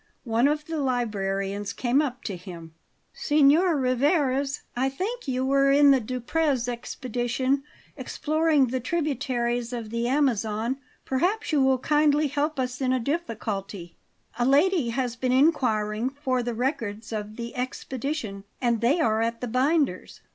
[0.23, 2.73] One of the librarians came up to him.
[3.13, 4.63] "Signor Rivarez!
[4.75, 7.61] I think you were in the Duprez expedition,
[7.95, 10.77] exploring the tributaries of the Amazon?
[11.05, 13.95] Perhaps you will kindly help us in a difficulty.
[14.39, 19.39] A lady has been inquiring for the records of the expedition, and they are at
[19.39, 20.21] the binder's."